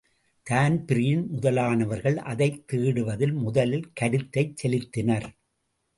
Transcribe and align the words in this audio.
Dan Breen 0.47 1.27
முதலானவர்கள் 1.33 2.17
அதைத் 2.23 2.63
தேடுவதில் 2.73 3.33
முதலில் 3.33 3.87
கருத்தைச் 3.93 4.55
செலுத்தினர். 4.63 5.29